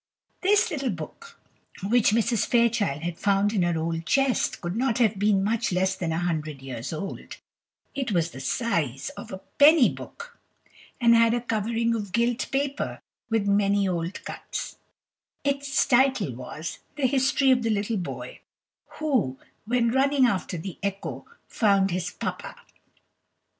This 0.41 0.71
little 0.71 0.89
book, 0.89 1.39
which 1.83 2.09
Mrs. 2.09 2.47
Fairchild 2.47 3.03
had 3.03 3.19
found 3.19 3.53
in 3.53 3.61
her 3.61 3.77
old 3.77 4.07
chest, 4.07 4.59
could 4.59 4.75
not 4.75 4.97
have 4.97 5.19
been 5.19 5.43
much 5.43 5.71
less 5.71 5.95
than 5.95 6.11
a 6.11 6.17
hundred 6.17 6.59
years 6.63 6.91
old; 6.91 7.37
it 7.93 8.11
was 8.11 8.31
the 8.31 8.39
size 8.39 9.09
of 9.09 9.31
a 9.31 9.41
penny 9.59 9.89
book, 9.89 10.39
and 10.99 11.15
had 11.15 11.35
a 11.35 11.41
covering 11.41 11.93
of 11.93 12.13
gilt 12.13 12.49
paper, 12.51 12.99
with 13.29 13.45
many 13.47 13.87
old 13.87 14.23
cuts; 14.25 14.77
its 15.43 15.85
title 15.85 16.33
was, 16.33 16.79
"The 16.95 17.05
History 17.05 17.51
of 17.51 17.61
the 17.61 17.69
Little 17.69 17.97
Boy 17.97 18.39
who, 18.93 19.37
when 19.65 19.91
running 19.91 20.25
after 20.25 20.57
the 20.57 20.79
Echo, 20.81 21.27
found 21.47 21.91
his 21.91 22.09
Papa." 22.09 22.55